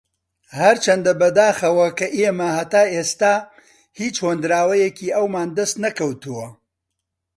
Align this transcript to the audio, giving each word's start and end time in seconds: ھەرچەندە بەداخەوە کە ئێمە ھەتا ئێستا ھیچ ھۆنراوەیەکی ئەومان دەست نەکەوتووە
ھەرچەندە 0.59 1.13
بەداخەوە 1.19 1.87
کە 1.97 2.07
ئێمە 2.17 2.49
ھەتا 2.57 2.83
ئێستا 2.93 3.33
ھیچ 3.99 4.15
ھۆنراوەیەکی 4.25 5.13
ئەومان 5.15 5.49
دەست 5.57 5.75
نەکەوتووە 5.83 6.47